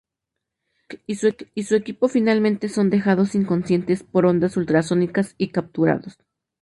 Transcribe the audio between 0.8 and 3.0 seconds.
Kirk y su equipo finalmente son